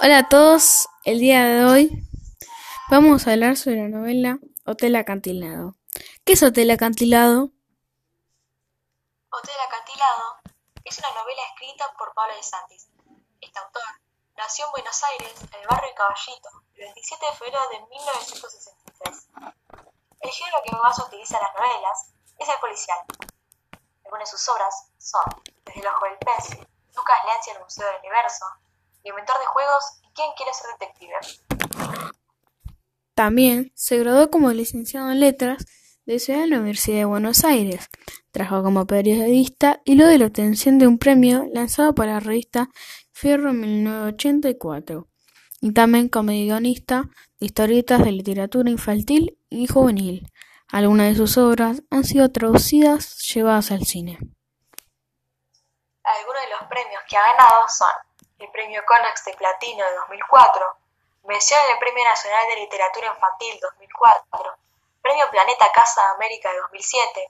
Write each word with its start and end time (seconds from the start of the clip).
Hola 0.00 0.18
a 0.18 0.28
todos, 0.28 0.88
el 1.04 1.20
día 1.20 1.44
de 1.44 1.64
hoy 1.64 2.08
vamos 2.90 3.28
a 3.28 3.32
hablar 3.32 3.56
sobre 3.56 3.76
la 3.76 3.88
novela 3.88 4.40
Hotel 4.66 4.96
Acantilado. 4.96 5.76
¿Qué 6.24 6.32
es 6.32 6.42
Hotel 6.42 6.72
Acantilado? 6.72 7.52
Hotel 9.30 9.54
Acantilado 9.68 10.40
es 10.84 10.98
una 10.98 11.12
novela 11.12 11.42
escrita 11.54 11.84
por 11.96 12.12
Pablo 12.14 12.34
de 12.34 12.42
Santis. 12.42 12.88
Este 13.40 13.60
autor 13.60 13.82
nació 14.36 14.66
en 14.66 14.72
Buenos 14.72 15.02
Aires, 15.04 15.32
en 15.40 15.60
el 15.60 15.66
barrio 15.66 15.90
Caballito, 15.96 16.48
el 16.74 16.84
27 16.84 17.26
de 17.26 17.32
febrero 17.32 17.58
de 17.70 17.80
1963. 17.86 19.28
El 20.20 20.30
género 20.30 20.58
que 20.64 20.76
más 20.76 20.98
utiliza 20.98 21.36
en 21.36 21.42
las 21.42 21.54
novelas 21.54 22.12
es 22.38 22.48
el 22.48 22.60
policial. 22.60 22.98
Algunas 24.04 24.30
de 24.30 24.36
sus 24.36 24.48
obras 24.48 24.88
son 24.98 25.24
Desde 25.64 25.80
el 25.80 25.86
ojo 25.86 26.04
del 26.04 26.18
pez, 26.18 26.58
Lucas 26.94 27.18
Lencia 27.24 27.52
en 27.52 27.56
el 27.56 27.64
Museo 27.64 27.86
del 27.86 28.00
Universo, 28.00 28.44
El 29.04 29.10
inventor 29.10 29.38
de 29.38 29.46
juegos 29.46 29.84
y 30.02 30.12
¿Quién 30.14 30.30
quiere 30.36 30.52
ser 30.54 30.66
detective? 30.78 31.14
También 33.14 33.72
se 33.74 33.98
graduó 33.98 34.30
como 34.30 34.50
licenciado 34.50 35.10
en 35.10 35.20
letras 35.20 35.64
de 36.04 36.46
la 36.48 36.58
Universidad 36.58 36.98
de 36.98 37.04
Buenos 37.04 37.44
Aires. 37.44 37.88
Trabajó 38.32 38.64
como 38.64 38.86
periodista 38.86 39.80
y 39.84 39.94
luego 39.94 40.10
de 40.10 40.18
la 40.18 40.26
obtención 40.26 40.78
de 40.78 40.88
un 40.88 40.98
premio 40.98 41.46
lanzado 41.52 41.94
por 41.94 42.06
la 42.06 42.18
revista 42.18 42.68
Fierro 43.12 43.50
en 43.50 43.60
1984. 43.60 45.06
Y 45.60 45.72
también 45.72 46.08
como 46.08 46.32
guionista 46.32 47.04
de 47.38 47.46
historietas 47.46 48.02
de 48.04 48.10
literatura 48.10 48.68
infantil 48.68 49.38
y 49.48 49.68
juvenil. 49.68 50.26
Algunas 50.72 51.10
de 51.10 51.14
sus 51.14 51.38
obras 51.38 51.82
han 51.90 52.02
sido 52.02 52.32
traducidas 52.32 53.18
llevadas 53.32 53.70
al 53.70 53.84
cine. 53.84 54.18
Algunos 56.02 56.42
de 56.42 56.50
los 56.50 56.68
premios 56.68 57.02
que 57.08 57.16
ha 57.16 57.32
ganado 57.32 57.68
son 57.68 57.92
el 58.40 58.50
Premio 58.50 58.82
Conex 58.84 59.24
de 59.24 59.34
Platino 59.34 59.84
de 59.84 59.94
2004, 59.94 60.62
mención 61.28 61.60
en 61.66 61.74
el 61.74 61.78
Premio 61.78 62.02
Nacional 62.02 62.48
de 62.48 62.60
Literatura 62.62 63.06
Infantil 63.14 63.60
2004, 63.60 64.58
Premio 65.12 65.30
Planeta 65.30 65.66
Casa 65.74 66.00
de 66.00 66.14
América 66.14 66.50
de 66.50 66.58
2007, 66.60 67.20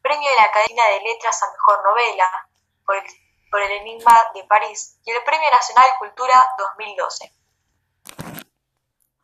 Premio 0.00 0.30
de 0.30 0.36
la 0.36 0.44
Academia 0.44 0.84
de 0.94 1.00
Letras 1.02 1.42
a 1.42 1.50
Mejor 1.50 1.82
Novela 1.82 2.30
por 2.86 3.60
el, 3.60 3.70
Enigma 3.80 4.12
de 4.32 4.44
París 4.44 4.96
y 5.04 5.10
el 5.10 5.16
Premio 5.24 5.50
Nacional 5.50 5.86
de 5.90 6.06
Cultura 6.06 6.34
2012. 6.76 7.34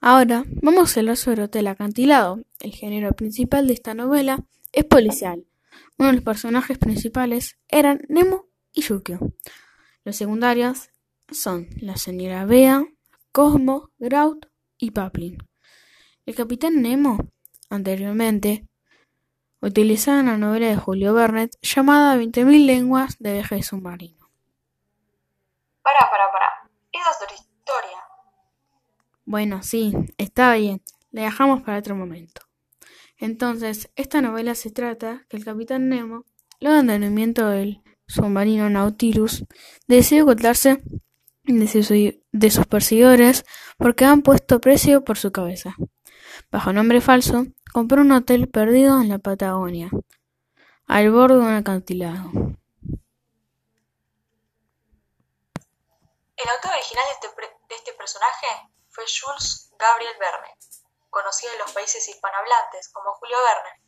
Ahora 0.01 0.43
vamos 0.63 0.97
a 0.97 1.01
hablar 1.01 1.17
sobre 1.17 1.45
Hotel 1.45 1.69
Acantilado. 1.69 2.39
El 2.59 2.73
género 2.73 3.13
principal 3.13 3.69
de 3.69 3.75
esta 3.75 3.95
novela 3.95 4.41
es 4.73 4.85
policial. 4.85 5.47
Uno 5.97 6.09
de 6.09 6.15
los 6.15 6.25
personajes 6.25 6.79
principales 6.79 7.57
eran 7.69 8.01
Nemo 8.09 8.47
y 8.73 8.83
Yukio. 8.83 9.21
Los 10.03 10.17
secundarios 10.17 10.91
son 11.31 11.69
la 11.81 11.97
señora 11.97 12.47
Bea, 12.47 12.83
Cosmo, 13.31 13.91
Grout 13.99 14.47
y 14.77 14.91
Paplin. 14.91 15.39
El 16.25 16.35
capitán 16.35 16.83
Nemo 16.83 17.19
Anteriormente, 17.69 18.67
utilizaba 19.61 20.23
la 20.23 20.37
novela 20.37 20.69
de 20.69 20.77
Julio 20.77 21.15
Verne 21.15 21.51
llamada 21.63 22.17
«20.000 22.17 22.67
lenguas 22.67 23.17
de 23.19 23.35
viaje 23.35 23.63
submarino». 23.63 24.31
Para, 25.83 26.01
para, 26.01 26.31
para. 26.33 26.71
Esa 26.93 27.11
es 27.11 27.17
otra 27.23 27.35
historia. 27.35 27.99
Bueno, 29.25 29.63
sí, 29.63 29.93
está 30.19 30.55
bien. 30.55 30.83
La 31.11 31.23
dejamos 31.23 31.63
para 31.63 31.79
otro 31.79 31.97
momento. 31.97 32.43
Entonces, 33.19 33.91
esta 33.97 34.21
novela 34.21 34.55
se 34.55 34.71
trata 34.71 35.25
que 35.29 35.37
el 35.37 35.45
capitán 35.45 35.89
Nemo, 35.89 36.25
luego 36.61 36.77
del 36.77 36.91
entrenamiento 36.91 37.49
del 37.49 37.83
submarino 38.07 38.69
Nautilus, 38.69 39.45
decide 39.89 40.23
ocultarse 40.23 40.83
de 41.45 42.51
sus 42.51 42.67
perseguidores 42.67 43.45
porque 43.79 44.05
han 44.05 44.23
puesto 44.23 44.61
precio 44.61 45.05
por 45.05 45.17
su 45.17 45.33
cabeza. 45.33 45.75
Bajo 46.51 46.73
nombre 46.73 47.01
falso, 47.01 47.47
compró 47.77 48.01
un 48.01 48.13
hotel 48.13 48.49
perdido 48.49 48.99
en 49.03 49.11
la 49.11 49.19
Patagonia, 49.19 49.91
al 50.89 51.11
borde 51.13 51.35
de 51.35 51.43
un 51.43 51.53
acantilado. 51.53 52.33
El 56.37 56.49
autor 56.49 56.73
original 56.73 57.05
de 57.05 57.13
este, 57.13 57.29
de 57.69 57.75
este 57.75 57.93
personaje 57.93 58.47
fue 58.89 59.05
Jules 59.05 59.69
Gabriel 59.79 60.17
Verne, 60.19 60.57
conocido 61.11 61.53
en 61.53 61.59
los 61.59 61.73
países 61.73 62.09
hispanohablantes 62.09 62.89
como 62.95 63.13
Julio 63.17 63.37
Verne. 63.45 63.83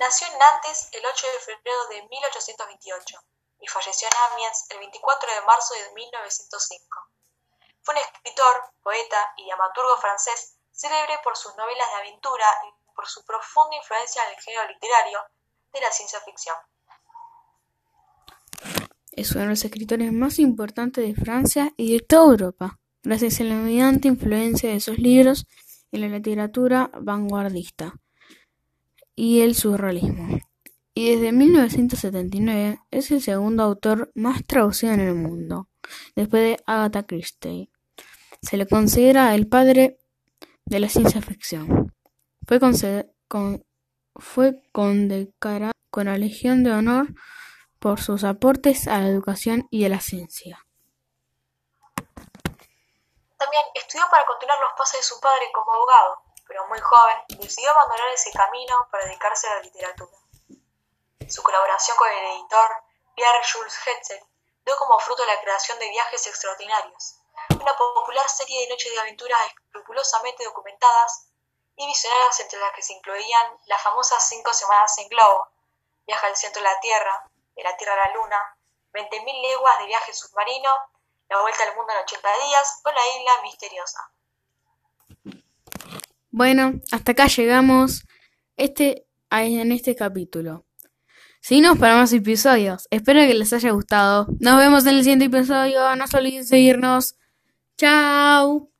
Nació 0.00 0.28
en 0.28 0.38
Nantes 0.38 0.88
el 0.92 1.04
8 1.04 1.26
de 1.26 1.40
febrero 1.40 1.86
de 1.88 2.08
1828 2.08 3.18
y 3.60 3.66
falleció 3.68 4.08
en 4.08 4.32
Amiens 4.32 4.64
el 4.70 4.78
24 4.78 5.30
de 5.30 5.40
marzo 5.42 5.74
de 5.74 5.92
1905. 5.92 6.98
Fue 7.82 7.94
un 7.96 8.00
escritor, 8.00 8.72
poeta 8.82 9.34
y 9.36 9.44
dramaturgo 9.44 9.98
francés 9.98 10.56
célebre 10.82 11.14
por 11.22 11.36
sus 11.36 11.52
novelas 11.56 11.86
de 11.94 12.08
aventura 12.08 12.46
y 12.66 12.94
por 12.94 13.06
su 13.06 13.24
profunda 13.24 13.76
influencia 13.76 14.20
en 14.26 14.34
el 14.34 14.42
género 14.42 14.66
literario 14.66 15.18
de 15.72 15.80
la 15.80 15.90
ciencia 15.92 16.18
ficción. 16.26 16.56
Es 19.12 19.30
uno 19.30 19.42
de 19.42 19.50
los 19.50 19.64
escritores 19.64 20.12
más 20.12 20.40
importantes 20.40 21.06
de 21.06 21.14
Francia 21.14 21.72
y 21.76 21.92
de 21.92 22.00
toda 22.00 22.32
Europa, 22.32 22.80
gracias 23.04 23.40
a 23.40 23.44
la 23.44 23.60
evidente 23.60 24.08
influencia 24.08 24.70
de 24.70 24.80
sus 24.80 24.98
libros 24.98 25.46
en 25.92 26.00
la 26.00 26.08
literatura 26.08 26.90
vanguardista 26.94 27.94
y 29.14 29.42
el 29.42 29.54
surrealismo. 29.54 30.40
Y 30.94 31.14
desde 31.14 31.32
1979 31.32 32.80
es 32.90 33.10
el 33.12 33.22
segundo 33.22 33.62
autor 33.62 34.10
más 34.14 34.44
traducido 34.44 34.92
en 34.94 35.00
el 35.00 35.14
mundo, 35.14 35.68
después 36.16 36.42
de 36.42 36.62
Agatha 36.66 37.04
Christie. 37.04 37.70
Se 38.42 38.56
le 38.56 38.66
considera 38.66 39.34
el 39.34 39.46
padre 39.46 40.01
de 40.64 40.80
la 40.80 40.88
ciencia 40.88 41.20
ficción. 41.20 41.92
Fue, 42.46 42.58
con, 43.28 43.64
fue 44.16 44.62
condecorado 44.72 45.72
con 45.90 46.06
la 46.06 46.16
Legión 46.18 46.64
de 46.64 46.72
Honor 46.72 47.08
por 47.78 48.00
sus 48.00 48.24
aportes 48.24 48.88
a 48.88 48.98
la 48.98 49.08
educación 49.08 49.66
y 49.70 49.84
a 49.84 49.88
la 49.88 50.00
ciencia. 50.00 50.64
También 53.36 53.64
estudió 53.74 54.06
para 54.10 54.24
continuar 54.24 54.60
los 54.60 54.72
pasos 54.78 55.00
de 55.00 55.02
su 55.02 55.20
padre 55.20 55.50
como 55.52 55.72
abogado, 55.72 56.22
pero 56.46 56.66
muy 56.68 56.78
joven 56.78 57.16
decidió 57.40 57.70
abandonar 57.70 58.08
ese 58.14 58.30
camino 58.30 58.74
para 58.90 59.04
dedicarse 59.06 59.48
a 59.48 59.56
la 59.56 59.62
literatura. 59.62 60.16
Su 61.28 61.42
colaboración 61.42 61.96
con 61.96 62.08
el 62.08 62.38
editor 62.38 62.70
Pierre 63.16 63.42
Jules 63.52 63.74
Hetzel 63.86 64.20
dio 64.64 64.76
como 64.76 64.98
fruto 65.00 65.24
la 65.24 65.40
creación 65.40 65.78
de 65.78 65.90
Viajes 65.90 66.26
Extraordinarios, 66.26 67.18
una 67.60 67.76
popular 67.76 68.28
serie 68.28 68.60
de 68.60 68.70
noches 68.70 68.92
de 68.92 69.00
aventuras 69.00 69.38
escrupulosamente 69.92 70.44
documentadas 70.44 71.28
y 71.76 71.86
visionarias 71.86 72.40
entre 72.40 72.58
las 72.60 72.72
que 72.74 72.82
se 72.82 72.94
incluían 72.94 73.46
las 73.66 73.82
famosas 73.82 74.26
cinco 74.28 74.52
semanas 74.52 74.96
en 74.98 75.08
globo, 75.08 75.48
viaje 76.06 76.26
al 76.26 76.36
centro 76.36 76.62
de 76.62 76.68
la 76.68 76.80
Tierra, 76.80 77.30
de 77.56 77.62
la 77.62 77.76
Tierra 77.76 77.94
a 77.94 78.08
la 78.08 78.14
Luna, 78.14 78.56
20.000 78.92 79.42
leguas 79.42 79.78
de 79.80 79.86
viaje 79.86 80.12
submarino, 80.12 80.70
la 81.28 81.40
vuelta 81.40 81.62
al 81.64 81.76
mundo 81.76 81.92
en 81.92 82.02
80 82.02 82.28
días 82.46 82.80
o 82.84 82.90
la 82.90 83.00
isla 83.18 83.42
misteriosa. 83.42 84.10
Bueno, 86.30 86.72
hasta 86.90 87.12
acá 87.12 87.26
llegamos 87.26 88.04
este, 88.56 89.06
en 89.30 89.72
este 89.72 89.96
capítulo. 89.96 90.64
Seguimos 91.40 91.78
para 91.78 91.96
más 91.96 92.12
episodios. 92.12 92.86
Espero 92.90 93.20
que 93.20 93.34
les 93.34 93.52
haya 93.52 93.72
gustado. 93.72 94.26
Nos 94.38 94.58
vemos 94.58 94.86
en 94.86 94.94
el 94.94 95.02
siguiente 95.02 95.24
episodio. 95.24 95.96
No 95.96 96.06
se 96.06 96.16
olviden 96.16 96.46
seguirnos. 96.46 97.16
Chao. 97.76 98.71